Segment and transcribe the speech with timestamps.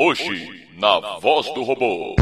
[0.00, 2.14] Hoje, na voz do robô.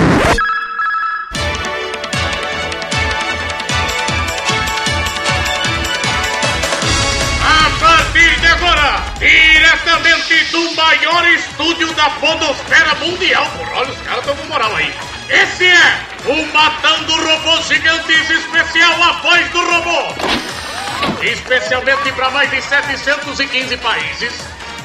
[7.42, 13.44] A partir de agora, diretamente do maior estúdio da Podosfera Mundial.
[13.58, 14.90] Porra, olha, os caras estão com moral aí.
[15.28, 21.22] Esse é o Matando Robôs Gigantes Especial A Voz do Robô.
[21.22, 24.32] Especialmente para mais de 715 países.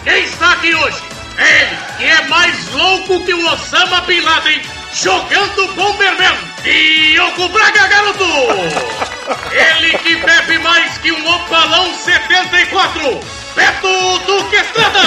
[0.03, 1.20] Quem está aqui hoje?
[1.37, 4.61] Ele, que é mais louco que o Osama Bin Laden
[4.93, 6.51] jogando Bomberman.
[6.63, 8.23] Diogo Braga, garoto!
[9.51, 13.19] Ele que bebe mais que um Opalão 74.
[13.55, 14.99] Beto Duque Estrada!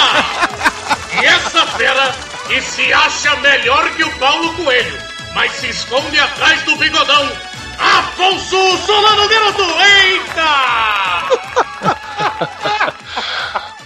[1.13, 2.13] E essa fera
[2.47, 4.99] que se acha melhor que o Paulo Coelho,
[5.33, 7.31] mas se esconde atrás do bigodão.
[7.79, 9.63] Afonso Solano, garoto!
[9.81, 10.55] Eita!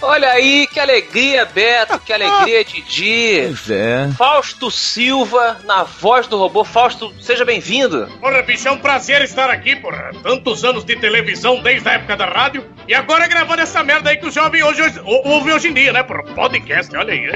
[0.02, 3.42] Olha aí, que alegria, Beto, que alegria, Didi.
[3.48, 4.08] Pois é.
[4.16, 6.64] Fausto Silva, na voz do robô.
[6.64, 8.08] Fausto, seja bem-vindo.
[8.20, 10.10] Porra, bicho, é um prazer estar aqui, porra.
[10.22, 12.64] Tantos anos de televisão desde a época da rádio.
[12.88, 15.92] E agora gravando essa merda aí que o jovem hoje, hoje ouve hoje em dia,
[15.92, 16.22] né, porra?
[16.22, 17.30] Podcast, olha aí.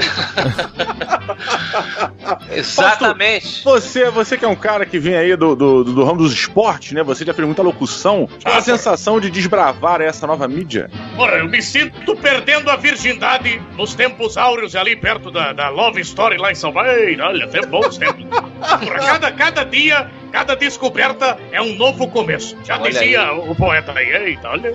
[2.51, 3.63] Exatamente.
[3.63, 6.93] Você, você que é um cara que vem aí do, do, do ramo dos esportes,
[6.93, 7.03] né?
[7.03, 8.29] Você já fez muita locução.
[8.43, 10.91] Qual a Ah, sensação de desbravar essa nova mídia?
[11.17, 13.34] Porra, eu me sinto perdendo a virgindade
[13.77, 16.91] nos tempos áureos ali perto da, da Love Story lá em São Paulo.
[16.91, 18.25] Ei, Olha, até bons tempos.
[18.25, 22.57] Porra, cada, cada dia, cada descoberta é um novo começo.
[22.65, 24.29] Já Olha dizia o poeta aí.
[24.29, 24.75] Eita, olha.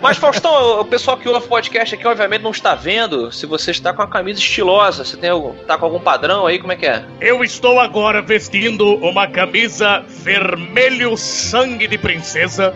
[0.00, 3.70] Mas, Faustão, o pessoal que ouve o podcast aqui, obviamente, não está vendo se você
[3.70, 5.04] está com a camisa estilosa.
[5.04, 6.58] Você tem algum, tá com algum padrão aí?
[6.58, 7.04] Como é que é?
[7.20, 12.74] Eu estou agora vestindo uma camisa vermelho sangue de princesa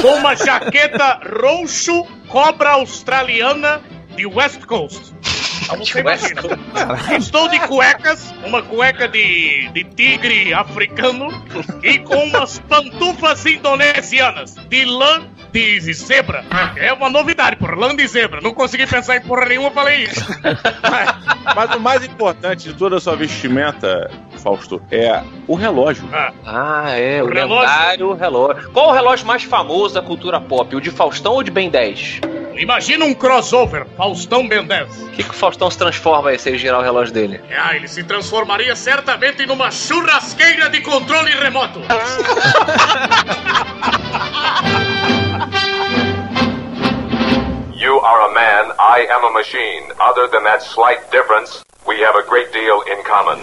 [0.00, 3.80] com uma jaqueta roxo cobra australiana
[4.16, 5.14] de West Coast.
[5.62, 6.42] Então você imagina.
[7.18, 11.28] Estou de cuecas, uma cueca de, de tigre africano
[11.82, 16.44] e com umas pantufas indonesianas de lã de zebra.
[16.76, 18.40] É uma novidade, por lã de zebra.
[18.40, 20.24] Não consegui pensar em porra nenhuma, falei isso.
[21.54, 24.10] Mas o mais importante de toda a sua vestimenta,
[24.42, 26.08] Fausto, é o relógio.
[26.12, 27.60] Ah, Ah, é, o, O relógio.
[27.70, 28.70] lendário relógio.
[28.70, 30.74] Qual o relógio mais famoso da cultura pop?
[30.74, 32.20] O de Faustão ou de Ben 10?
[32.54, 35.02] imagina um crossover, Faustão Ben 10.
[35.02, 37.40] O que, que o Faustão se transforma aí se ele girar o relógio dele?
[37.58, 41.80] Ah, ele se transformaria certamente numa churrasqueira de controle remoto.
[48.94, 49.90] I am a machine.
[49.98, 53.38] Other than that slight difference, we have a great deal in common.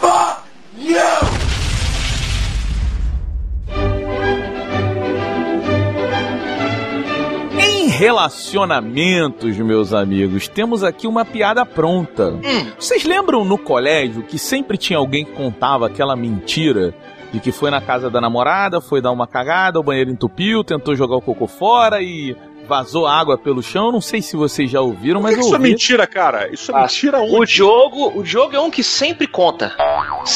[7.59, 12.39] Em relacionamentos, meus amigos, temos aqui uma piada pronta.
[12.77, 16.93] Vocês lembram no colégio que sempre tinha alguém que contava aquela mentira
[17.33, 20.95] de que foi na casa da namorada, foi dar uma cagada, o banheiro entupiu, tentou
[20.95, 22.35] jogar o cocô fora e
[22.69, 23.91] vazou água pelo chão?
[23.91, 25.69] Não sei se vocês já ouviram, mas eu Isso é ouvi.
[25.71, 26.47] mentira, cara.
[26.53, 27.53] Isso é Ah, mentira O onde?
[27.55, 29.75] Diogo, o Diogo é um que sempre conta.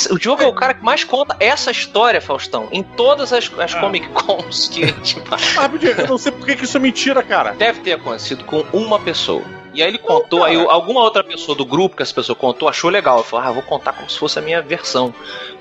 [0.10, 3.76] O Diogo é o cara que mais conta essa história, Faustão, em todas as, as
[3.76, 3.80] Ah.
[3.80, 7.52] Comic Cons que tipo, Ah, eu não sei por que isso é mentira, cara.
[7.52, 9.44] deve ter acontecido com uma pessoa.
[9.76, 12.90] E aí ele contou, aí alguma outra pessoa do grupo que essa pessoa contou achou
[12.92, 13.24] legal.
[13.24, 15.14] Falou, ah, vou contar como se fosse a minha versão.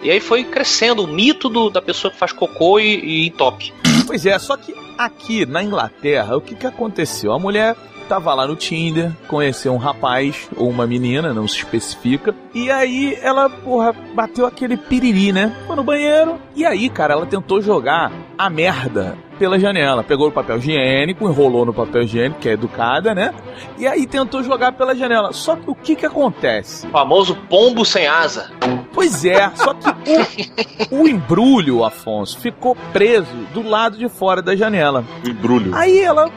[0.03, 3.73] E aí foi crescendo o mito do- da pessoa que faz cocô e, e entope.
[4.07, 7.33] Pois é, só que aqui na Inglaterra, o que que aconteceu?
[7.33, 7.77] A mulher
[8.09, 13.17] tava lá no Tinder, conheceu um rapaz ou uma menina, não se especifica, e aí
[13.23, 15.57] ela, porra, bateu aquele piriri, né?
[15.67, 20.05] Foi no banheiro, e aí, cara, ela tentou jogar a merda pela janela.
[20.05, 23.35] Pegou o papel higiênico, enrolou no papel higiênico, que é educada, né?
[23.79, 25.33] E aí tentou jogar pela janela.
[25.33, 26.87] Só que o que que acontece?
[26.87, 28.51] O famoso pombo sem asa.
[28.93, 29.89] Pois é, só que
[30.91, 35.05] o, o embrulho, Afonso, ficou preso do lado de fora da janela.
[35.25, 35.75] O embrulho.
[35.75, 36.31] Aí ela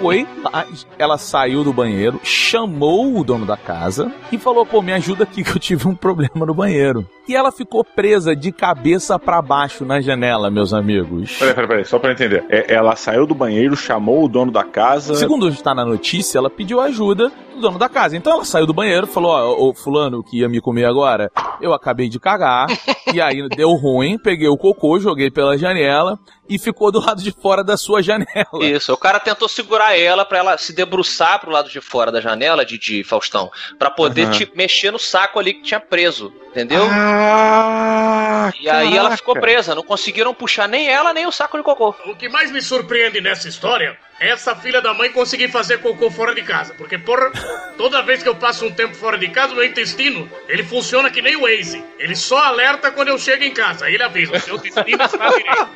[0.00, 0.66] foi, lá,
[0.98, 5.42] ela saiu do banheiro, chamou o dono da casa e falou: pô, me ajuda aqui
[5.42, 7.06] que eu tive um problema no banheiro.
[7.28, 11.36] E ela ficou presa de cabeça pra baixo na janela, meus amigos.
[11.38, 12.44] Peraí, peraí, peraí, só pra entender.
[12.48, 15.14] É, ela saiu do banheiro, chamou o dono da casa.
[15.14, 18.16] Segundo está na notícia, ela pediu ajuda do dono da casa.
[18.16, 21.30] Então ela saiu do banheiro, falou: Ó, ô, fulano que ia me comer agora,
[21.60, 22.66] eu acabei de cagar.
[23.14, 26.18] e aí deu ruim, peguei o cocô, joguei pela janela.
[26.48, 28.46] E ficou do lado de fora da sua janela.
[28.60, 32.20] Isso, o cara tentou segurar ela pra ela se debruçar pro lado de fora da
[32.20, 34.32] janela de, de Faustão, pra poder Aham.
[34.32, 36.84] te mexer no saco ali que tinha preso, entendeu?
[36.90, 39.16] Ah, e aí ela caraca.
[39.16, 41.94] ficou presa, não conseguiram puxar nem ela nem o saco de cocô.
[42.06, 43.96] O que mais me surpreende nessa história
[44.28, 46.74] essa filha da mãe conseguir fazer cocô fora de casa.
[46.74, 47.30] Porque, porra,
[47.76, 51.20] toda vez que eu passo um tempo fora de casa, meu intestino, ele funciona que
[51.20, 51.84] nem o Waze.
[51.98, 53.86] Ele só alerta quando eu chego em casa.
[53.86, 55.68] Aí ele avisa, o seu intestino está direito.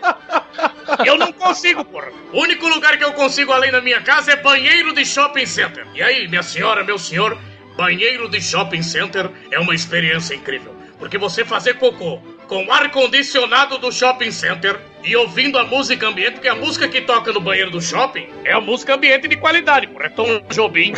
[1.04, 2.12] Eu não consigo, porra.
[2.32, 5.86] O único lugar que eu consigo além da minha casa é banheiro de shopping center.
[5.94, 7.36] E aí, minha senhora, meu senhor,
[7.76, 10.74] banheiro de shopping center é uma experiência incrível.
[10.98, 16.48] Porque você fazer cocô com ar-condicionado do shopping center e ouvindo a música ambiente, porque
[16.48, 20.06] a música que toca no banheiro do shopping é a música ambiente de qualidade, porra.
[20.06, 20.92] É Tom Jobim.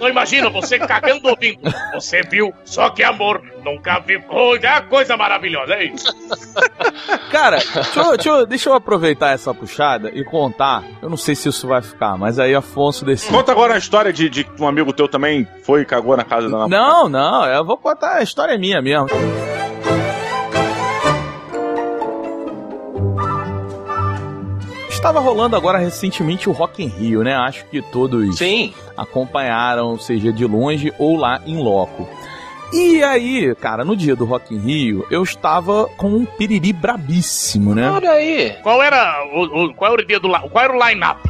[0.00, 1.60] Não imagina você cagando ouvindo.
[1.94, 6.04] Você viu, só que amor, nunca vi coisa, é uma coisa maravilhosa, é isso.
[7.30, 10.82] Cara, deixa eu, deixa eu- deixa eu aproveitar essa puxada e contar.
[11.00, 13.32] Eu não sei se isso vai ficar, mas aí Afonso decide.
[13.32, 16.24] Conta agora a história de, de que um amigo teu também foi e cagou na
[16.24, 16.76] casa da namorada.
[16.76, 19.06] Não, não, eu vou contar a história é minha mesmo.
[24.96, 27.34] Estava rolando agora recentemente o Rock in Rio, né?
[27.36, 28.72] Acho que todos Sim.
[28.96, 32.08] acompanharam, seja de longe ou lá em loco.
[32.72, 37.72] E aí, cara, no dia do Rock in Rio, eu estava com um piriri brabíssimo,
[37.74, 37.88] né?
[37.88, 38.56] Olha aí.
[38.62, 41.20] Qual era o, o- qual era o dia do qual era o line-up?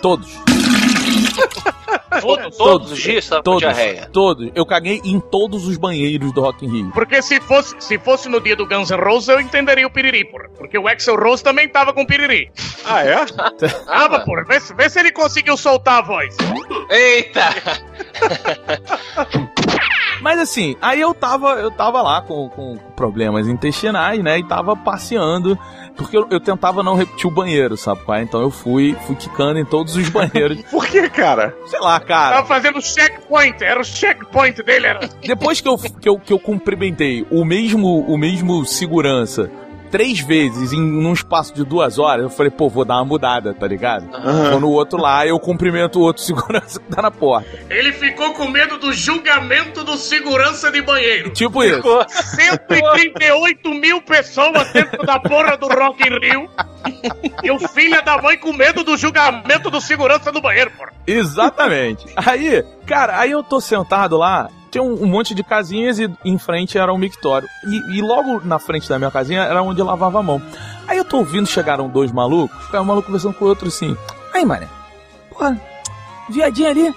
[0.00, 0.30] Todos.
[2.20, 3.60] Todos, todos os dias tava com Todos.
[3.60, 4.08] diarreia.
[4.12, 4.50] Todos.
[4.54, 6.90] Eu caguei em todos os banheiros do Rock in Rio.
[6.92, 10.24] Porque se fosse, se fosse no dia do Guns N' Roses, eu entenderia o piriri,
[10.24, 10.48] porra.
[10.56, 12.50] Porque o Axel Rose também tava com piriri.
[12.84, 13.24] Ah, é?
[13.86, 14.44] Tava, porra.
[14.44, 16.36] Vê, se- vê se ele conseguiu soltar a voz.
[16.90, 17.42] Eita!
[20.20, 24.38] Mas assim, aí eu tava, eu tava lá com, com problemas intestinais, né?
[24.38, 25.58] E tava passeando,
[25.96, 28.22] porque eu, eu tentava não repetir o banheiro, sabe qual é?
[28.22, 30.62] Então eu fui, fui quicando em todos os banheiros.
[30.70, 31.56] Por que, cara?
[31.66, 32.36] Sei lá, cara.
[32.36, 33.62] Tava fazendo checkpoint.
[33.62, 35.08] Era o checkpoint dele, era.
[35.20, 39.50] Depois que eu, que eu, que eu cumprimentei o mesmo, o mesmo segurança
[39.96, 43.54] três vezes em num espaço de duas horas, eu falei, pô, vou dar uma mudada,
[43.54, 44.06] tá ligado?
[44.50, 47.48] Vou no outro lá, eu cumprimento o outro segurança que tá na porta.
[47.70, 51.30] Ele ficou com medo do julgamento do segurança de banheiro.
[51.30, 51.82] Tipo isso.
[52.10, 56.50] 138 mil pessoas dentro da porra do Rock in Rio.
[57.42, 60.92] E o filho da mãe com medo do julgamento do segurança do banheiro, porra.
[61.06, 62.04] Exatamente.
[62.16, 66.38] Aí, cara, aí eu tô sentado lá, tinha um, um monte de casinhas e em
[66.38, 67.48] frente era um mictório.
[67.64, 70.40] E, e logo na frente da minha casinha era onde eu lavava a mão.
[70.86, 73.96] Aí eu tô ouvindo, chegaram dois malucos, ficaram um maluco conversando com o outro assim.
[74.34, 74.68] Aí, mané,
[75.30, 75.60] porra,
[76.28, 76.94] viadinho ali,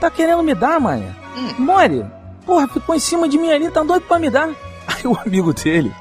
[0.00, 1.14] tá querendo me dar, mané.
[1.58, 2.06] More,
[2.46, 4.48] porra, ficou em cima de mim ali, tá doido pra me dar.
[4.86, 5.92] Aí o amigo dele,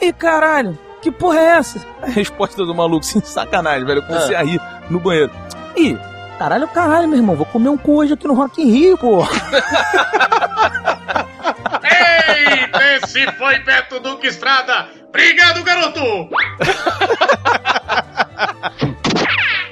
[0.00, 1.84] e caralho, que porra é essa?
[2.00, 5.32] A resposta do maluco, sem sacanagem, velho, eu comecei a rir no banheiro.
[5.76, 5.98] Ih,
[6.38, 7.34] Caralho, caralho, meu irmão.
[7.34, 9.26] Vou comer um cu hoje aqui no Rock in Rio, pô.
[11.82, 14.88] Eita, esse foi Beto Duque Estrada.
[15.08, 16.00] Obrigado, garoto.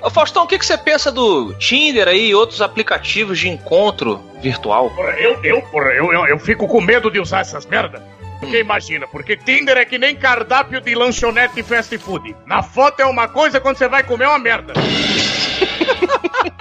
[0.02, 4.20] Ô Faustão, o que, que você pensa do Tinder aí e outros aplicativos de encontro
[4.40, 4.90] virtual?
[4.90, 8.02] Porra, eu, eu, porra, eu, eu, eu fico com medo de usar essas merda.
[8.40, 12.36] Porque imagina, porque Tinder é que nem cardápio de lanchonete e fast food.
[12.44, 14.74] Na foto é uma coisa, quando você vai comer é uma merda.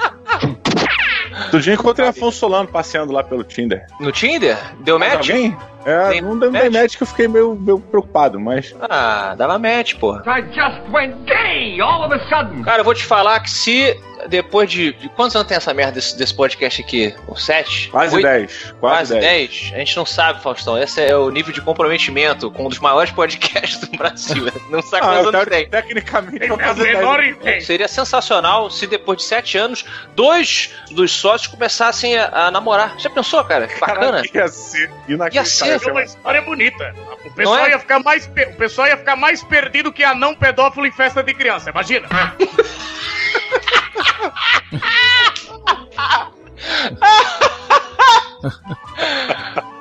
[1.56, 3.88] Outro dia encontrei Afonso Solano passeando lá pelo Tinder.
[3.98, 4.58] No Tinder?
[4.82, 5.30] Deu match?
[5.30, 5.58] Alguém?
[5.86, 6.72] É, não deu match?
[6.72, 8.74] match que eu fiquei meio, meio preocupado, mas.
[8.90, 10.24] Ah, dava match, porra.
[10.26, 12.64] I just went gay all of a sudden.
[12.64, 13.96] Cara, eu vou te falar que se
[14.28, 14.94] depois de.
[14.94, 17.14] de quantos anos tem essa merda desse, desse podcast aqui?
[17.28, 17.90] O sete?
[17.90, 18.26] Quase Oito?
[18.26, 18.76] 10.
[18.80, 19.24] Quase Quase 10.
[19.24, 19.72] 10?
[19.76, 20.78] A gente não sabe, Faustão.
[20.78, 24.46] Esse é o nível de comprometimento com um dos maiores podcasts do Brasil.
[24.72, 25.70] Não sabe Ah, quantos eu anos te- tem.
[25.70, 26.98] tecnicamente faço 10.
[26.98, 27.20] menor.
[27.62, 32.96] Seria sensacional se depois de sete anos, dois dos sócios começassem a, a namorar.
[32.98, 33.68] Já pensou, cara?
[33.68, 34.24] Que bacana.
[34.24, 34.90] Caraca, Ia ser
[35.34, 36.94] Ia ser, É uma história bonita.
[37.26, 37.70] O pessoal, Não é?
[37.72, 41.22] ia ficar mais pe- o pessoal ia ficar mais perdido que anão pedófilo em festa
[41.24, 42.08] de criança, imagina.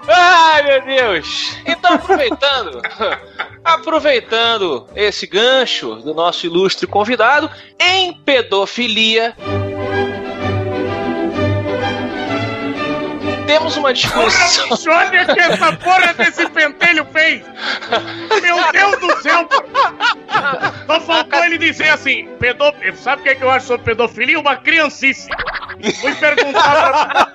[0.06, 1.56] Ai, meu Deus!
[1.66, 2.82] Então, aproveitando,
[3.64, 9.34] aproveitando esse gancho do nosso ilustre convidado, em pedofilia.
[13.46, 14.92] Temos uma discussão.
[14.92, 17.42] Olha que essa porra desse pentelho fez!
[18.42, 19.48] Meu Deus do céu!
[20.86, 22.64] Só faltou ele dizer assim: pedo...
[22.96, 24.38] sabe o que, é que eu acho sobre pedofilia?
[24.38, 25.28] Uma criancice.
[26.00, 27.26] Fui perguntar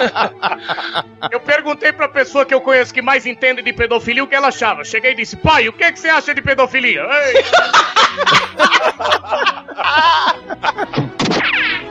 [0.00, 1.04] pra...
[1.30, 4.48] Eu perguntei pra pessoa que eu conheço que mais entende de pedofilia o que ela
[4.48, 4.84] achava.
[4.84, 7.02] Cheguei e disse, pai, o que, é que você acha de pedofilia?
[7.02, 7.44] Ei!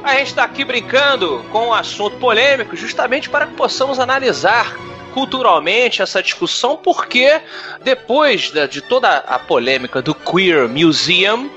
[0.09, 4.75] A gente está aqui brincando com um assunto polêmico justamente para que possamos analisar
[5.13, 7.39] culturalmente essa discussão, porque
[7.83, 11.47] depois de toda a polêmica do Queer Museum,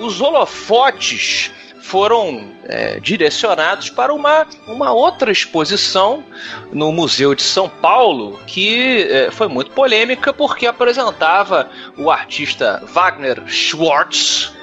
[0.00, 1.52] os holofotes
[1.82, 6.24] foram é, direcionados para uma, uma outra exposição
[6.72, 13.44] no Museu de São Paulo que é, foi muito polêmica porque apresentava o artista Wagner
[13.46, 14.58] Schwartz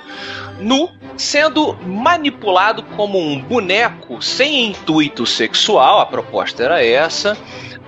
[0.60, 7.38] nu sendo manipulado como um boneco sem intuito sexual, a proposta era essa,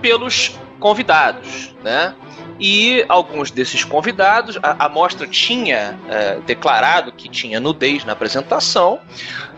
[0.01, 2.15] pelos convidados, né?
[2.59, 8.99] E alguns desses convidados, a, a mostra tinha eh, declarado que tinha nudez na apresentação,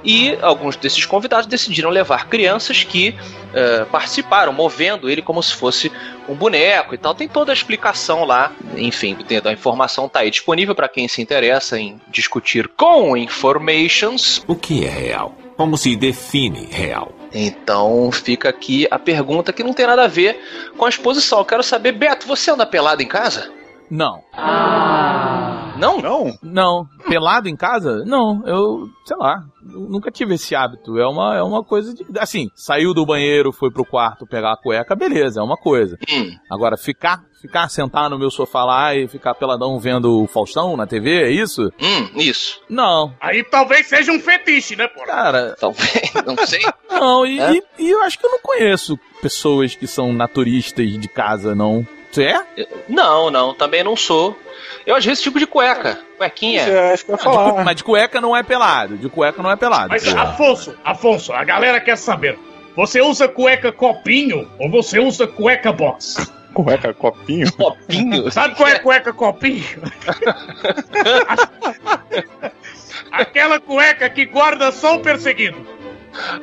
[0.03, 3.15] e alguns desses convidados decidiram levar crianças que
[3.53, 5.91] eh, participaram, movendo ele como se fosse
[6.31, 7.13] um boneco e tal.
[7.13, 11.79] Tem toda a explicação lá, enfim, a informação está aí disponível para quem se interessa
[11.79, 14.43] em discutir com informations.
[14.47, 15.35] O que é real?
[15.57, 17.11] Como se define real?
[17.33, 20.39] Então fica aqui a pergunta que não tem nada a ver
[20.77, 21.39] com a exposição.
[21.39, 23.51] Eu quero saber, Beto, você anda pelado em casa?
[23.89, 24.23] Não.
[25.81, 25.97] Não?
[25.99, 26.37] Não?
[26.41, 26.87] Não.
[27.07, 28.03] Pelado em casa?
[28.05, 28.41] Não.
[28.45, 30.97] Eu, sei lá, nunca tive esse hábito.
[30.99, 32.05] É uma, é uma coisa de.
[32.19, 35.97] Assim, saiu do banheiro, foi pro quarto pegar a cueca, beleza, é uma coisa.
[36.09, 36.31] Hum.
[36.49, 40.85] Agora, ficar, ficar sentar no meu sofá lá e ficar peladão vendo o Faustão na
[40.85, 41.63] TV, é isso?
[41.81, 42.61] Hum, isso.
[42.69, 43.13] Não.
[43.19, 45.07] Aí talvez seja um fetiche, né, porra?
[45.07, 46.61] Cara, Talvez, não sei.
[46.89, 47.53] não, e, É?
[47.53, 51.85] e, e eu acho que eu não conheço pessoas que são naturistas de casa, não.
[52.11, 52.41] Você é?
[52.89, 54.37] Não, não, também não sou.
[54.85, 56.61] Eu às vezes tipo de cueca, cuequinha.
[56.63, 57.63] É, acho que eu ia Não, de cu- falar.
[57.63, 58.97] mas de cueca não é pelado.
[58.97, 59.89] De cueca não é pelado.
[59.89, 60.23] Mas, porra.
[60.23, 62.37] Afonso, Afonso, a galera quer saber.
[62.75, 66.31] Você usa cueca copinho ou você usa cueca box?
[66.53, 67.51] Cueca, copinho.
[67.53, 68.29] Copinho.
[68.31, 69.63] Sabe qual é cueca copinho?
[73.11, 75.57] Aquela cueca que guarda só o perseguido.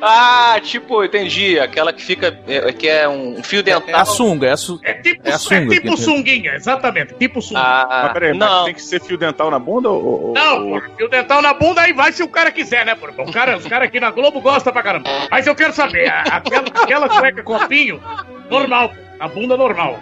[0.01, 1.59] Ah, tipo, entendi.
[1.59, 2.37] Aquela que fica.
[2.47, 3.99] é, que é um fio É dental.
[4.01, 4.79] a sunga, é a su...
[4.83, 7.13] É tipo, É a sunga é tipo que- sunguinha, exatamente.
[7.15, 7.59] Tipo sunga.
[7.61, 8.47] Ah, mas peraí, não.
[8.47, 10.27] mas tem que ser fio dental na bunda ou.
[10.27, 12.95] ou- Não, ou- porra, fio dental na bunda aí vai se o cara quiser, né,
[12.95, 13.13] porra?
[13.17, 15.09] O cara, os caras aqui na Globo gostam pra caramba.
[15.29, 18.01] Mas eu quero saber, aquela, aquela cueca copinho,
[18.49, 19.99] normal, pô, na bunda normal.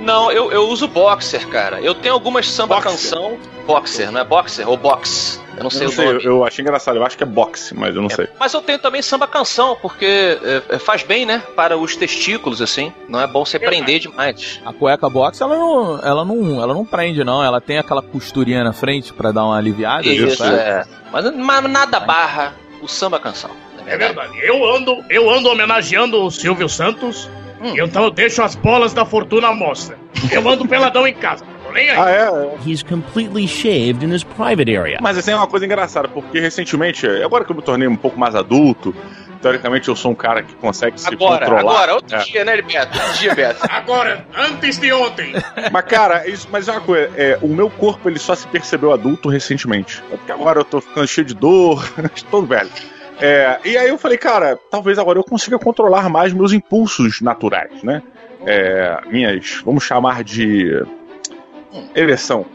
[0.00, 1.80] Não, eu, eu uso boxer, cara.
[1.80, 2.90] Eu tenho algumas samba Boxer.
[2.92, 3.38] canção.
[3.66, 4.68] Boxer, não é boxer?
[4.68, 5.40] Ou box?
[5.56, 6.24] Eu não sei Eu não o sei, nome.
[6.24, 6.96] eu, eu achei engraçado.
[6.96, 8.28] Eu acho que é boxe, mas eu não sei.
[8.38, 11.42] Mas eu tenho também samba canção, porque é, é, faz bem, né?
[11.54, 12.92] Para os testículos, assim.
[13.08, 14.60] Não é bom você prender demais.
[14.64, 17.42] A cueca box, ela não, ela não, ela não prende, não.
[17.44, 20.06] Ela tem aquela costurinha na frente pra dar uma aliviada.
[20.06, 20.54] Isso, sabe?
[20.56, 20.84] é.
[21.12, 23.50] Mas, mas nada barra o samba canção.
[23.86, 24.32] É verdade.
[24.42, 27.28] Eu ando, eu ando homenageando o Silvio Santos,
[27.60, 27.74] Hum.
[27.76, 29.98] então eu deixo as bolas da fortuna à mostra.
[30.30, 31.44] Eu ando peladão em casa.
[31.96, 32.28] Ah, é?
[32.66, 34.98] He's completely shaved in his private area.
[35.00, 38.18] Mas assim é uma coisa engraçada, porque recentemente, agora que eu me tornei um pouco
[38.18, 38.92] mais adulto,
[39.42, 41.60] teoricamente eu sou um cara que consegue se Agora, controlar.
[41.72, 42.20] agora, outro É.
[42.24, 42.98] dia, né, Beto?
[42.98, 43.60] Outro dia, Beto.
[43.70, 45.32] Agora, antes de ontem,
[45.70, 48.92] Mas, cara, isso, mas é uma coisa, é, o meu corpo ele só se percebeu
[48.92, 50.02] adulto recentemente.
[50.10, 51.86] É Porque agora eu tô ficando cheio de dor,
[52.30, 52.70] todo velho.
[53.20, 57.82] É, e aí eu falei, cara, talvez agora eu consiga controlar mais meus impulsos naturais,
[57.82, 58.02] né?
[58.46, 60.84] É, minhas, vamos chamar de
[61.94, 62.46] ereção.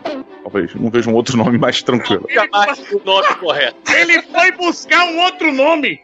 [0.41, 2.25] Talvez, não vejo um outro nome mais tranquilo.
[2.27, 3.75] ele, Jamais o nome correto.
[3.91, 5.99] ele foi buscar um outro nome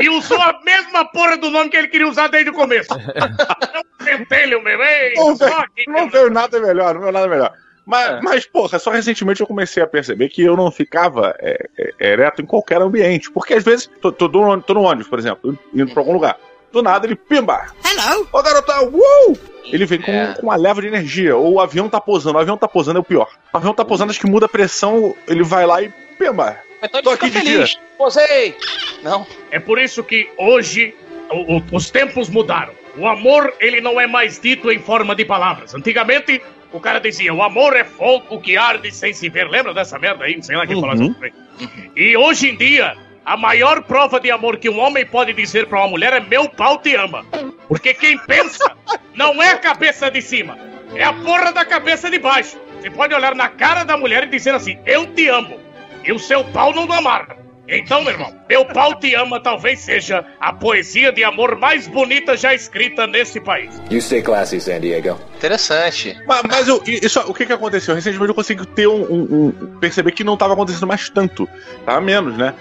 [0.00, 2.88] e usou a mesma porra do nome que ele queria usar desde o começo.
[2.94, 7.52] É um pentelho, meu, ei, Não veio, não veio nada melhor, não veio nada melhor.
[7.86, 8.20] Mas, É.
[8.22, 12.40] mas, porra, só recentemente eu comecei a perceber que eu não ficava é, é, ereto
[12.40, 13.30] em qualquer ambiente.
[13.30, 16.38] Porque às vezes, tô, tô, do- tô no ônibus, por exemplo, indo pra algum lugar.
[16.72, 17.66] Do nada ele, pimba!
[17.84, 18.26] Hello!
[18.32, 19.38] Ô garotão, uh!
[19.66, 20.34] Ele vem com, É.
[20.34, 21.36] com uma leva de energia.
[21.36, 22.36] Ou o avião tá posando.
[22.36, 23.28] O avião tá posando é o pior.
[23.52, 26.56] O avião tá posando, acho que muda a pressão, ele vai lá e pimba!
[26.82, 27.78] Então Tô aqui de feliz.
[27.96, 28.56] Posei!
[29.02, 29.26] Não.
[29.50, 30.94] É por isso que hoje
[31.30, 32.72] o- o- os tempos mudaram.
[32.96, 35.74] O amor, ele não é mais dito em forma de palavras.
[35.74, 36.42] Antigamente,
[36.76, 39.48] o cara dizia, o amor é fogo que arde sem se ver.
[39.48, 40.42] Lembra dessa merda aí?
[40.42, 41.14] Sei lá quem falou Uhum.
[41.14, 41.90] coisa aí.
[41.96, 45.78] E hoje em dia, a maior prova de amor que um homem pode dizer pra
[45.80, 47.24] uma mulher é meu pau te ama.
[47.68, 48.76] Porque quem pensa
[49.14, 50.58] não é a cabeça de cima,
[50.94, 52.58] é a porra da cabeça de baixo.
[52.80, 55.58] Você pode olhar na cara da mulher e dizer assim, eu te amo.
[56.04, 57.36] E o seu pau não amarga.
[57.66, 62.36] Então, meu irmão, meu pau te ama talvez seja a poesia de amor mais bonita
[62.36, 63.70] já escrita nesse país.
[63.90, 65.18] You stay classy, San Diego.
[65.36, 66.14] Interessante.
[66.26, 67.94] Mas, mas eu- isso, o que que aconteceu?
[67.94, 71.48] Recentemente eu consegui ter um, um- um- perceber que não tava acontecendo mais tanto.
[71.86, 72.52] Tava menos, né?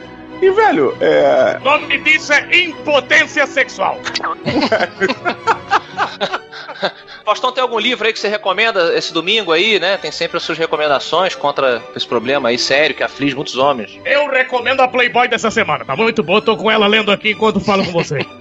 [0.41, 1.57] E, velho, é.
[1.59, 3.99] O nome disso é impotência sexual.
[7.23, 9.97] Faustão, tem algum livro aí que você recomenda esse domingo aí, né?
[9.97, 13.97] Tem sempre as suas recomendações contra esse problema aí sério que aflige muitos homens.
[14.03, 15.85] Eu recomendo a Playboy dessa semana.
[15.85, 16.41] Tá muito boa.
[16.41, 18.25] Tô com ela lendo aqui enquanto falo com você.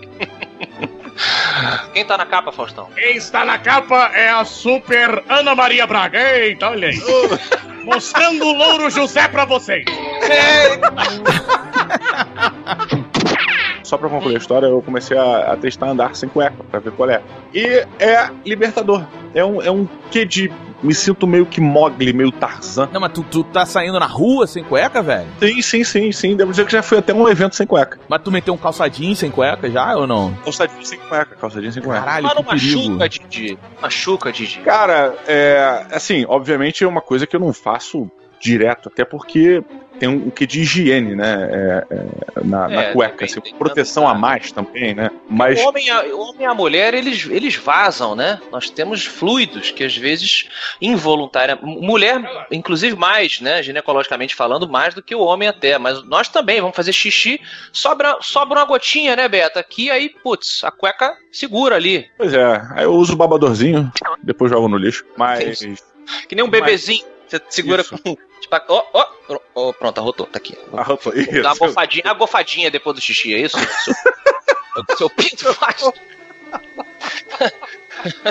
[1.92, 2.88] Quem tá na capa, Faustão?
[2.94, 6.18] Quem está na capa é a super Ana Maria Braga.
[6.38, 7.00] Eita, olha aí.
[7.84, 9.84] Mostrando o louro José pra vocês.
[13.82, 16.92] Só pra concluir a história, eu comecei a, a testar andar sem cueca, pra ver
[16.92, 17.20] qual é.
[17.54, 17.64] E
[17.98, 19.04] é libertador.
[19.34, 20.50] É um, é um quê de.
[20.82, 22.88] Me sinto meio que Mogli, meio Tarzan.
[22.92, 25.28] Não, mas tu, tu tá saindo na rua sem cueca, velho?
[25.38, 26.36] Sim, sim, sim, sim.
[26.36, 28.00] Devo dizer que já fui até um evento sem cueca.
[28.08, 30.34] Mas tu meteu um calçadinho sem cueca já ou não?
[30.42, 32.00] Calçadinho sem cueca, calçadinho sem cueca.
[32.00, 32.88] Caralho, Mas que não perigo.
[32.98, 33.58] machuca, Didi.
[33.80, 34.58] Machuca, Didi.
[34.58, 35.86] Cara, é.
[35.92, 38.10] Assim, obviamente é uma coisa que eu não faço
[38.42, 39.62] direto, até porque
[40.00, 41.48] tem um, um que de higiene, né?
[41.52, 45.10] é, é, na, na É, cueca, também assim, proteção a mais também, né?
[45.30, 45.60] Mas.
[45.60, 48.40] O homem, e a- o homem e a mulher, eles, eles vazam, né?
[48.50, 50.48] Nós temos fluidos que às vezes
[50.80, 51.64] involuntariamente.
[51.80, 52.20] Mulher,
[52.50, 53.62] inclusive mais, né?
[53.62, 55.78] Ginecologicamente falando, mais do que o homem até.
[55.78, 57.40] Mas nós também vamos fazer xixi,
[57.72, 59.60] sobra, sobra uma gotinha, né, Beta?
[59.60, 62.10] Aqui aí, putz, a cueca segura ali.
[62.18, 65.04] Pois é, aí eu uso o babadorzinho, depois jogo no lixo.
[65.16, 65.60] Mas.
[66.28, 67.04] Que nem um bebezinho.
[67.28, 67.96] Você segura Isso.
[68.02, 68.16] com.
[68.42, 70.58] Tipo, ó, ó, ó, pronto, arrotou, tá aqui.
[70.58, 71.58] Eu tô- Dá uma isso.
[71.58, 73.56] gofadinha, a gofadinha depois do xixi, é isso?
[73.58, 73.94] Seu,
[74.98, 75.82] seu pinto faz.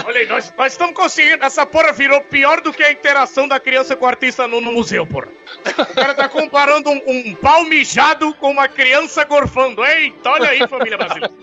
[0.05, 1.43] Olha aí, nós, nós estamos conseguindo.
[1.43, 4.71] Essa porra virou pior do que a interação da criança com o artista no, no
[4.73, 5.29] museu, porra.
[5.89, 9.83] O cara tá comparando um, um pau mijado com uma criança gorfando.
[9.85, 11.33] Eita, olha aí, família brasileira.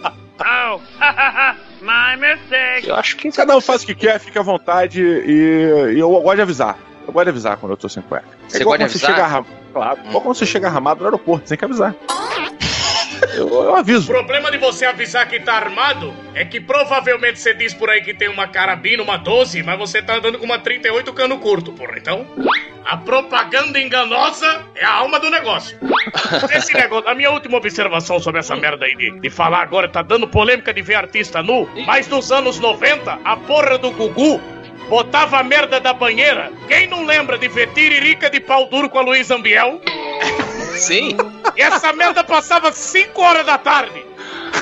[0.40, 0.78] Oh,
[1.80, 2.88] my mistake.
[2.88, 3.32] Eu acho que.
[3.32, 6.78] Cada um faz o que quer, fica à vontade e, e eu gosto de avisar.
[7.08, 8.26] Eu gosto de avisar quando eu tô sem cueca.
[8.46, 9.16] Você é igual gosta de quando você avisar?
[9.16, 9.46] chega armado.
[9.72, 11.94] Claro, igual quando você chega armado no aeroporto, tem que avisar.
[13.34, 14.10] Eu, eu aviso.
[14.10, 18.00] O problema de você avisar que tá armado é que provavelmente você diz por aí
[18.00, 21.72] que tem uma carabina, uma 12, mas você tá andando com uma 38 cano curto,
[21.72, 21.98] porra.
[21.98, 22.26] Então,
[22.84, 25.78] a propaganda enganosa é a alma do negócio.
[26.50, 30.02] Esse negócio, a minha última observação sobre essa merda aí de, de falar agora, tá
[30.02, 34.40] dando polêmica de ver artista nu, mas nos anos 90, a porra do Gugu
[34.88, 36.50] botava a merda da banheira.
[36.66, 39.80] Quem não lembra de ver Tiririca de pau duro com a Luísa Ambiel?
[40.76, 41.16] Sim,
[41.56, 44.04] E essa merda passava 5 horas da tarde.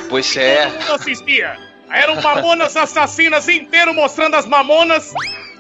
[0.09, 0.67] pois é.
[0.67, 1.57] Todo mundo assistia.
[1.91, 5.13] Eram mamonas assassinas inteiro mostrando as mamonas.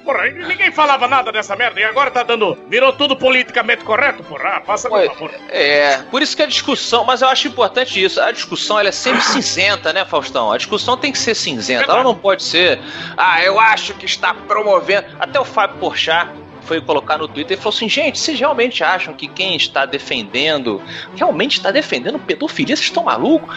[0.06, 1.80] Porra, ninguém falava nada dessa merda.
[1.80, 2.56] E agora tá dando.
[2.68, 4.50] Virou tudo politicamente correto, porra.
[4.50, 5.32] Ah, passa por favor.
[5.48, 8.20] É, por isso que a discussão, mas eu acho importante isso.
[8.20, 10.52] A discussão ela é sempre cinzenta, né, Faustão?
[10.52, 11.90] A discussão tem que ser cinzenta.
[11.90, 12.80] Ela não pode ser,
[13.16, 15.08] ah, eu acho que está promovendo.
[15.18, 16.30] Até o Fábio Porchat
[16.66, 20.82] foi colocar no Twitter e falou assim: gente, vocês realmente acham que quem está defendendo
[21.14, 22.76] realmente está defendendo pedofilia?
[22.76, 23.56] Vocês estão malucos?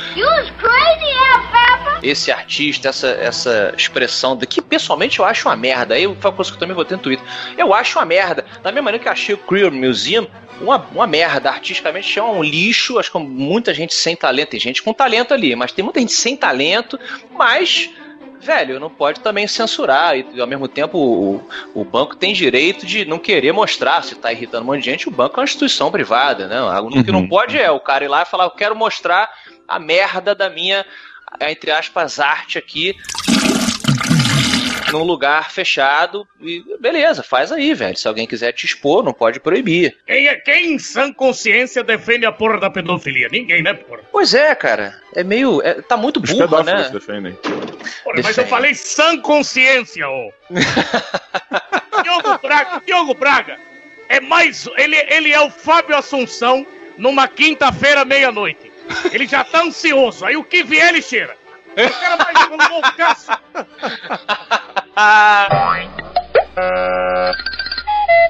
[2.01, 5.95] Esse artista, essa, essa expressão de que pessoalmente eu acho uma merda.
[5.95, 7.25] Aí foi uma coisa que eu também votei no Twitter.
[7.57, 8.45] Eu acho uma merda.
[8.63, 10.27] Da mesma maneira que eu achei o Queer Museum
[10.61, 11.49] uma, uma merda.
[11.49, 12.99] Artisticamente é um lixo.
[12.99, 14.49] Acho que muita gente sem talento.
[14.49, 16.99] Tem gente com talento ali, mas tem muita gente sem talento.
[17.31, 17.89] Mas
[18.41, 20.17] velho, não pode também censurar.
[20.17, 24.03] E ao mesmo tempo, o, o banco tem direito de não querer mostrar.
[24.03, 26.61] Se tá irritando um monte de gente, o banco é uma instituição privada, né?
[26.79, 29.29] O que não pode é o cara ir lá e falar: eu quero mostrar
[29.67, 30.85] a merda da minha,
[31.41, 32.95] entre aspas, arte aqui.
[34.91, 37.95] Num lugar fechado e beleza, faz aí, velho.
[37.97, 39.97] Se alguém quiser te expor, não pode proibir.
[40.05, 43.27] Quem, é, quem em sã consciência defende a porra da pedofilia?
[43.31, 44.01] Ninguém, né, porra?
[44.11, 44.99] Pois é, cara.
[45.15, 45.61] É meio.
[45.63, 46.89] é- tá muito Os pedófilos né?
[46.91, 47.33] defendem.
[47.33, 48.39] Porra, mas Defende.
[48.39, 50.31] eu falei sã consciência, ô.
[52.03, 53.57] Diogo Braga, Diogo Braga
[54.07, 54.67] é mais.
[54.77, 56.65] Ele, ele é o Fábio Assunção
[56.97, 58.71] numa quinta-feira, meia-noite.
[59.11, 60.25] Ele já tá ansioso.
[60.25, 61.37] Aí o que vier, ele cheira.
[61.79, 63.31] O cara vai um loucaço.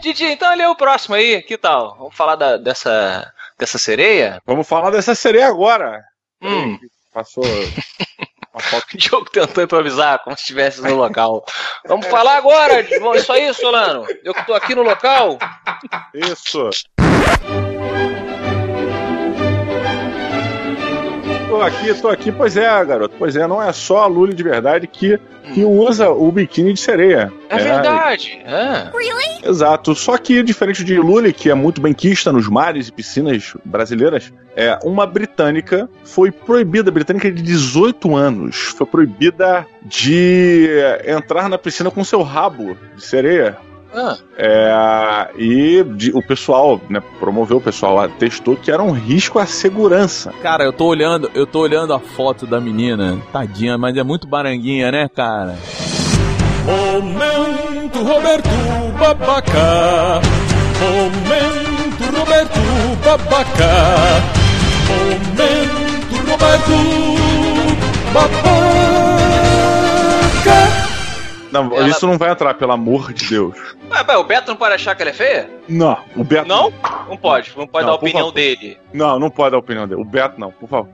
[0.02, 1.96] Didi, então lê o próximo aí, que tal?
[1.98, 4.42] Vamos falar da- dessa, dessa sereia?
[4.46, 6.04] Vamos falar dessa sereia agora.
[6.42, 6.80] Hum,
[7.14, 8.86] Passou uma foto.
[8.94, 11.44] o Diogo tentou improvisar como se estivesse no local.
[11.86, 12.82] Vamos falar agora!
[13.18, 14.06] Isso aí, Solano.
[14.24, 15.38] Eu que tô aqui no local.
[16.14, 16.70] Isso.
[21.50, 22.32] Tô aqui, tô aqui.
[22.32, 23.16] Pois é, garoto.
[23.18, 25.20] Pois é, não é só a Lully de verdade que,
[25.52, 27.34] que usa o biquíni de sereia.
[27.50, 28.40] É, verdade.
[28.46, 28.92] É.
[29.44, 29.96] Exato.
[29.96, 34.78] Só que, diferente de Lully, que é muito benquista nos mares e piscinas brasileiras, é,
[34.84, 40.70] uma britânica foi proibida, britânica de 18 anos, foi proibida de
[41.04, 43.58] entrar na piscina com seu rabo de sereia
[43.94, 44.18] Ah.
[44.38, 49.46] É, e de- o pessoal, né, promoveu o pessoal, testou que era um risco à
[49.46, 50.32] segurança.
[50.42, 54.28] Cara, eu tô olhando, eu tô olhando a foto da menina, tadinha, mas é muito
[54.28, 55.58] baranguinha, né, cara?
[56.66, 58.50] Momento Roberto
[59.00, 60.22] Babaca.
[60.80, 62.60] Momento Roberto
[63.04, 63.72] Babaca.
[64.88, 66.72] Momento Roberto
[68.14, 69.09] Babaca.
[71.52, 73.58] Não, Ela- isso não vai entrar, pelo amor de Deus.
[73.92, 75.50] Ué, o Beto não pode achar que ela é feia?
[75.68, 76.48] Não, o Beto.
[76.48, 76.72] Não?
[77.10, 77.52] Não pode.
[77.58, 78.34] Não pode Não, dar a opinião favor.
[78.34, 78.78] dele.
[78.94, 80.02] Não, não pode dar a opinião dele.
[80.02, 80.92] O Beto não, por favor.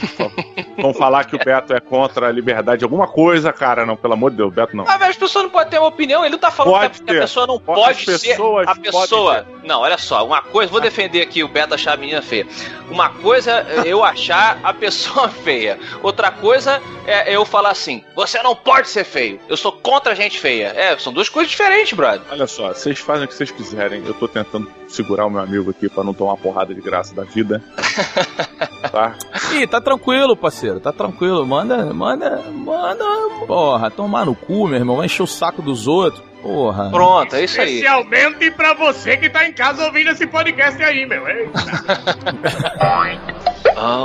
[0.00, 0.32] Por favor.
[0.80, 3.84] Vão falar que o Beto é contra a liberdade de alguma coisa, cara.
[3.84, 4.84] Não, pelo amor de Deus, Beto não.
[4.88, 6.22] Ah, mas as pessoas não podem ter uma opinião.
[6.24, 8.36] Ele não tá falando Pode que a- que a pessoa não Pode- pode, ser.
[8.66, 9.46] A pessoa.
[9.64, 10.24] Não, olha só.
[10.24, 10.70] Uma coisa.
[10.70, 12.46] Vou defender aqui o Beto achar a menina feia.
[12.90, 15.78] Uma coisa é eu achar a pessoa feia.
[16.02, 19.40] Outra coisa é eu falar assim: você não pode ser feio.
[19.48, 20.72] Eu sou contra gente feia.
[20.76, 22.22] É, são duas coisas diferentes, brother.
[22.30, 24.02] Olha só, vocês fazem o que vocês quiserem.
[24.06, 27.24] Eu tô tentando segurar o meu amigo aqui pra não tomar porrada de graça da
[27.24, 27.62] vida.
[28.90, 29.14] tá?
[29.52, 31.46] Ih, tá tranquilo, parceiro, tá tranquilo.
[31.46, 33.04] Manda, manda, manda.
[33.46, 34.96] Porra, tomar no cu, meu irmão.
[34.96, 36.22] Vai encher o saco dos outros.
[36.42, 36.90] Porra.
[36.90, 37.76] Pronto, é isso aí.
[37.76, 41.26] Especialmente pra você que tá em casa ouvindo esse podcast aí, meu.
[41.26, 41.48] Ei.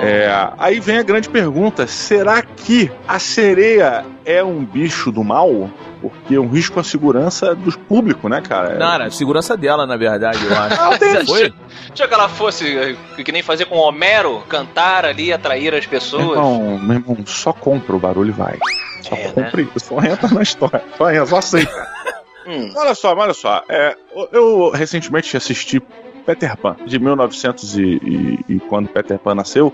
[0.03, 5.67] É, aí vem a grande pergunta: será que a sereia é um bicho do mal?
[6.09, 8.75] Porque é um risco à segurança dos públicos, né, cara?
[8.77, 10.75] Não, era a segurança dela, na verdade, eu acho.
[10.81, 11.53] Não, Você foi?
[11.87, 12.77] Deixa que ela fosse
[13.17, 16.23] eh, que nem fazer com Homero, cantar ali, atrair as pessoas.
[16.23, 18.57] irmão, meu irmão, só compra o barulho e vai.
[19.01, 19.31] Só É, né?
[19.33, 20.83] compra isso, só entra na história.
[20.97, 21.71] Só entra, só aceita.
[22.45, 22.73] Hum.
[22.75, 23.63] Olha só, olha só.
[23.69, 23.95] É,
[24.33, 25.81] eu recentemente assisti
[26.25, 29.73] Peter Pan, de 1900 e, e, e quando Peter Pan nasceu.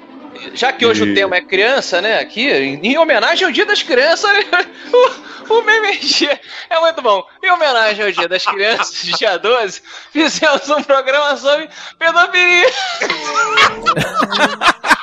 [0.54, 2.20] Já que hoje E- o tema é criança, né?
[2.20, 4.32] Aqui, em em homenagem ao Dia das Crianças,
[5.50, 6.40] o, o MMG
[6.70, 7.24] é muito bom.
[7.44, 12.70] Em homenagem ao Dia das Crianças, dia 12, fizemos um programa sobre pedofilia.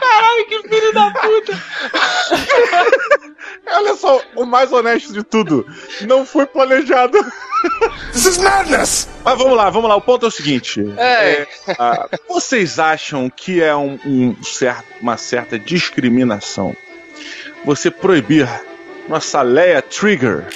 [0.00, 1.62] Caralho, que filho da puta!
[3.66, 5.66] Olha só, o mais honesto de tudo.
[6.02, 7.18] Não foi planejado.
[8.12, 9.08] This is madness.
[9.24, 9.96] Mas vamos lá, vamos lá.
[9.96, 10.82] O ponto é o seguinte.
[10.98, 11.46] É.
[11.78, 16.76] ah, vocês acham que é um, um certo, uma certa discriminação
[17.64, 18.48] você proibir
[19.08, 20.46] nossa Leia Trigger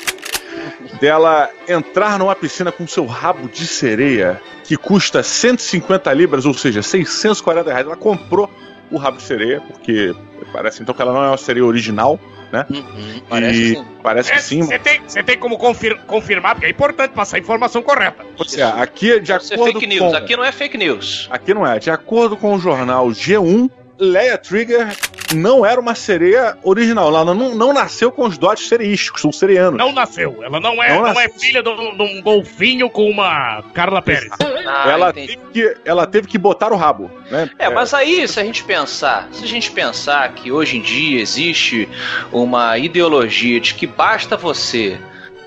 [1.00, 6.82] dela entrar numa piscina com seu rabo de sereia que custa 150 libras, ou seja,
[6.82, 7.86] 640 reais.
[7.86, 8.50] Ela comprou
[8.90, 10.14] o rabo de sereia, porque
[10.52, 12.18] parece então que ela não é uma sereia original,
[12.52, 12.64] né?
[12.70, 13.84] Uhum, parece e sim.
[14.02, 14.62] parece que sim.
[14.62, 18.24] Você tem, você tem como confir- confirmar, porque é importante passar a informação correta.
[18.36, 20.10] Pois é, aqui de Isso é acordo fake news.
[20.12, 20.16] com...
[20.16, 21.28] Aqui não é fake news.
[21.30, 21.78] Aqui não é.
[21.80, 24.94] De acordo com o jornal G1, Leia Trigger
[25.34, 27.08] não era uma sereia original.
[27.08, 29.78] Ela não, não nasceu com os dotes sereísticos, são sereianos.
[29.78, 30.42] Não nasceu.
[30.42, 34.02] Ela não é, Não não, é filha de um, de um golfinho com uma Carla
[34.02, 34.30] Pérez.
[34.66, 35.36] Ah, ela, entendi.
[35.36, 37.48] teve que, ela teve que botar o rabo, né?
[37.58, 41.20] É, mas aí, se a gente pensar, se a gente pensar que hoje em dia
[41.20, 41.88] existe
[42.32, 44.98] uma ideologia de que basta você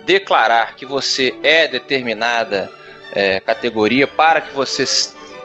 [0.06, 2.72] declarar que você é determinada
[3.14, 4.86] é, categoria para que você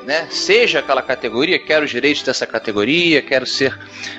[0.04, 3.78] né, seja aquela categoria, quero os direitos dessa categoria, quero ser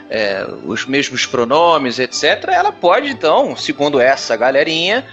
[0.10, 2.46] é, os mesmos pronomes, etc.
[2.50, 5.06] Ela pode, então, segundo essa galerinha,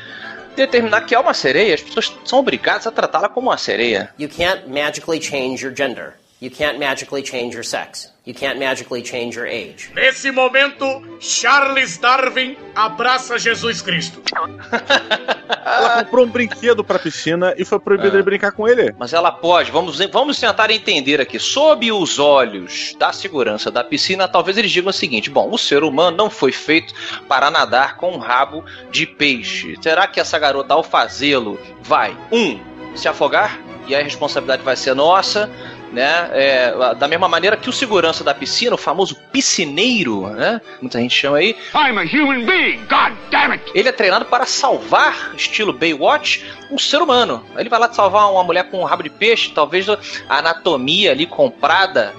[0.57, 1.75] determinar que é uma sereia.
[1.75, 4.11] As pessoas são obrigadas a tratá-la como uma sereia.
[4.19, 6.15] You can't magically change your gender.
[6.43, 8.11] You can't magically change your sex.
[8.27, 9.93] You can't magically change your age.
[9.95, 14.21] Nesse momento, Charles Darwin abraça Jesus Cristo.
[15.65, 18.93] Ela comprou um brinquedo pra piscina e foi proibido de brincar com ele.
[18.99, 21.39] Mas ela pode, vamos, vamos tentar entender aqui.
[21.39, 25.85] Sob os olhos da segurança da piscina, talvez eles digam o seguinte: bom, o ser
[25.85, 26.93] humano não foi feito
[27.29, 29.77] para nadar com um rabo de peixe.
[29.81, 32.59] Será que essa garota, ao fazê-lo, vai, um,
[32.97, 33.61] se afogar?
[33.87, 35.51] E a responsabilidade vai ser nossa.
[35.93, 36.31] Né?
[36.33, 40.61] É, da mesma maneira que o segurança da piscina, o famoso piscineiro, né?
[40.81, 41.55] Muita gente chama aí.
[41.75, 43.63] I'm a human being, god damn it!
[43.75, 47.45] Ele é treinado para salvar, estilo Baywatch, um ser humano.
[47.59, 51.27] Ele vai lá salvar uma mulher com um rabo de peixe, talvez a anatomia ali
[51.27, 52.15] comprada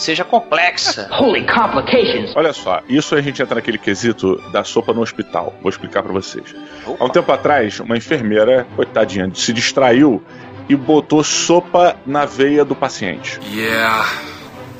[0.00, 1.08] seja complexa.
[1.12, 2.34] Holy complications!
[2.34, 5.54] Olha só, isso a gente entra naquele quesito da sopa no hospital.
[5.60, 6.54] Vou explicar pra vocês.
[6.98, 10.22] Há um tempo atrás, uma enfermeira, coitadinha, se distraiu
[10.70, 13.40] e botou sopa na veia do paciente.
[13.52, 14.06] Yeah,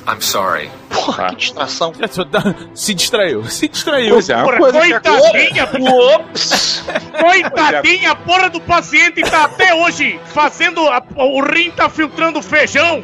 [0.06, 0.70] I'm sorry.
[0.88, 1.92] Porra, que distração.
[2.74, 4.14] Se distraiu, se distraiu.
[4.14, 5.68] Pois é, uma Porra, coisa que coitadinha,
[6.16, 6.84] Ops!
[7.20, 10.86] coitadinha, a porra do paciente tá até hoje fazendo.
[10.88, 13.00] a- o rim tá filtrando feijão.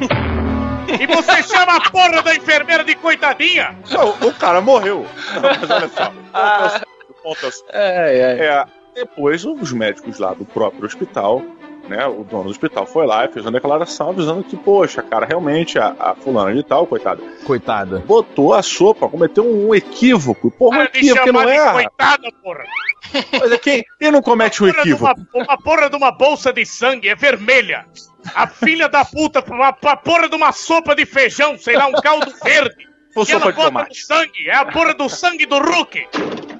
[0.99, 3.75] E você chama a porra da enfermeira de coitadinha?
[3.89, 5.05] Não, o cara morreu.
[5.33, 6.13] Não, mas olha só.
[6.33, 7.63] É é o seguinte.
[7.73, 8.45] É, é.
[8.45, 11.41] É, Depois, os médicos lá do próprio hospital,
[11.87, 15.25] né, o dono do hospital foi lá e fez uma declaração avisando que, poxa, cara,
[15.25, 17.99] realmente a, a fulana de tal, coitada, Coitada.
[18.05, 20.51] botou a sopa, cometeu um equívoco.
[20.51, 21.71] Porra, um equívoco que não de é.
[21.71, 22.63] coitada, porra.
[23.39, 25.13] Mas é quem, quem não comete um equívoco?
[25.33, 27.85] Uma, uma porra de uma bolsa de sangue é vermelha.
[28.35, 31.93] A filha da puta, uma, uma porra de uma sopa de feijão, sei lá, um
[31.93, 32.87] caldo verde.
[33.17, 34.05] Ou E sopa de tomate.
[34.05, 36.07] sangue, é a porra do sangue do Hulk.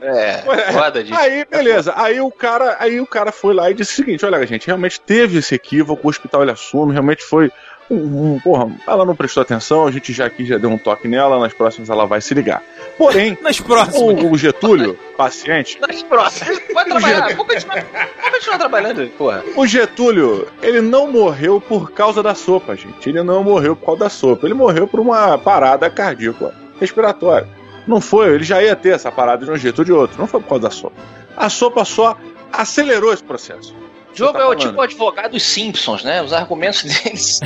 [0.02, 1.20] É, foda disso.
[1.20, 1.94] Aí, beleza.
[1.96, 5.00] Aí o cara, aí o cara foi lá e disse o seguinte: olha, gente, realmente
[5.00, 7.52] teve esse equívoco, o hospital ele assume, realmente foi.
[7.90, 11.08] Um, um- porra, ela não prestou atenção, a gente já aqui já deu um toque
[11.08, 12.62] nela, nas próximas ela vai se ligar.
[12.98, 14.02] Porém, Nas próximas.
[14.02, 16.60] o, o Getúlio, paciente, Nas próximas.
[16.74, 17.36] Pode trabalhar.
[17.36, 17.86] Vou continuar,
[18.22, 19.44] vou continuar trabalhando, porra.
[19.56, 23.10] o Getúlio, ele não morreu por causa da sopa, gente.
[23.10, 24.46] Ele não morreu por causa da sopa.
[24.48, 27.48] Ele morreu por uma parada cardíaca, respiratória.
[27.88, 30.20] Não foi, ele já ia ter essa parada de um jeito ou de outro.
[30.20, 30.96] Não foi por causa da sopa.
[31.38, 32.18] A sopa só
[32.52, 33.74] acelerou esse processo.
[34.18, 34.60] Diogo tá é o falando?
[34.60, 36.24] tipo advogado dos Simpsons, né?
[36.24, 37.40] Os argumentos deles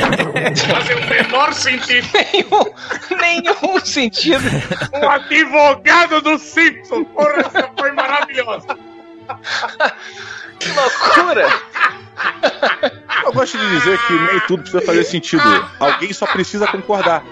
[0.71, 2.07] Fazem o menor sentido.
[2.13, 4.43] nenhum, nenhum sentido.
[4.93, 7.05] Um advogado do Simpsons.
[7.13, 8.77] Porra, essa foi maravilhosa.
[10.59, 11.49] Que loucura!
[13.25, 15.69] Eu gosto de dizer que nem tudo precisa fazer sentido.
[15.79, 17.23] Alguém só precisa concordar.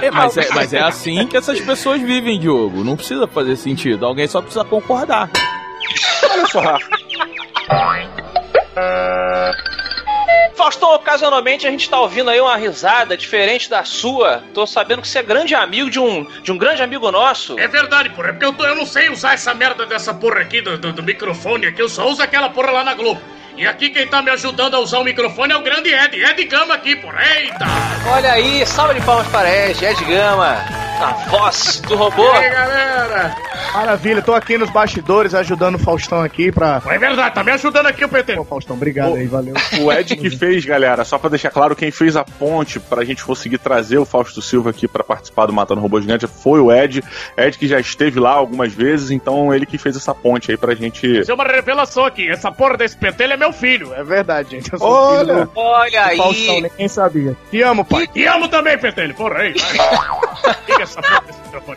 [0.00, 2.84] É, mas, é, mas é assim que essas pessoas vivem, Diogo.
[2.84, 4.06] Não precisa fazer sentido.
[4.06, 5.28] Alguém só precisa concordar.
[6.30, 6.78] Olha só.
[10.56, 14.42] Faustão, ocasionalmente a gente tá ouvindo aí uma risada diferente da sua.
[14.52, 17.58] Tô sabendo que você é grande amigo de um, de um grande amigo nosso.
[17.58, 18.30] É verdade, porra.
[18.30, 20.92] É porque eu, tô- eu não sei usar essa merda dessa porra aqui do, do-
[20.92, 21.80] do microfone aqui.
[21.80, 23.20] Eu só uso aquela porra lá na Globo.
[23.56, 26.16] E aqui quem tá me ajudando a usar o microfone é o grande Ed.
[26.24, 27.24] Ed Gama aqui, porra.
[27.36, 27.64] Eita!
[28.12, 30.56] Olha aí, salve de palmas para Ed, Ed Gama,
[31.00, 32.22] a voz do robô.
[32.22, 33.36] E aí, galera?
[33.72, 36.82] Maravilha, tô aqui nos bastidores ajudando o Faustão aqui pra.
[36.86, 38.34] É verdade, tá me ajudando aqui o PT.
[38.36, 39.54] Pô, Faustão, obrigado aí, valeu.
[39.80, 43.24] O Ed que fez, galera, só pra deixar claro, quem fez a ponte pra gente
[43.24, 47.02] conseguir trazer o Fausto Silva aqui pra participar do Matando Robô Gigante foi o Ed.
[47.36, 50.74] Ed que já esteve lá algumas vezes, então ele que fez essa ponte aí pra
[50.74, 51.06] gente.
[51.20, 52.28] Isso é uma revelação aqui.
[52.28, 53.92] Essa porra desse pentelho é meu filho.
[53.94, 54.72] É verdade, gente.
[54.72, 55.34] Eu sou Olha!
[55.34, 56.62] filho do Olha do Faustão, aí.
[56.62, 57.36] ninguém sabia.
[57.50, 58.08] Te amo, pai.
[58.14, 59.14] E amo também, pentelho.
[59.14, 59.54] Porra, aí.
[59.54, 60.58] vai.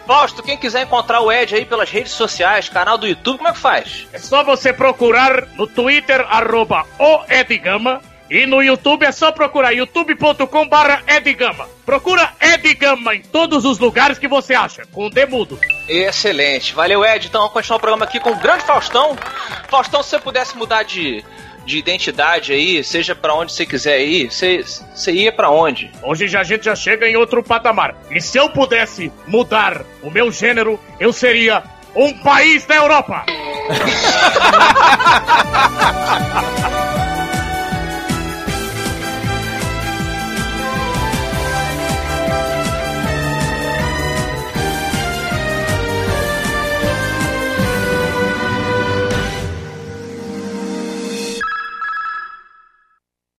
[0.06, 3.54] Fausto, quem quiser encontrar o Ed aí pelas redes sociais, canal do YouTube, como é
[3.54, 4.08] que faz?
[4.14, 8.02] É só você procurar no Twitter, arroba o Edgama.
[8.30, 11.68] E no YouTube é só procurar youtube.com barra Edgama.
[11.86, 15.60] Procura Edgama em todos os lugares que você acha, com o demudo.
[15.86, 16.74] Excelente.
[16.74, 17.28] Valeu, Ed.
[17.28, 19.18] Então vamos continuar o programa aqui com o grande Faustão.
[19.68, 21.26] Faustão, se você pudesse mudar de,
[21.72, 25.90] de identidade aí, seja pra onde você quiser ir, você, você ia pra onde?
[26.04, 27.96] Hoje já, a gente já chega em outro patamar.
[28.12, 31.64] E se eu pudesse mudar o meu gênero, eu seria
[31.96, 33.26] um país da Europa.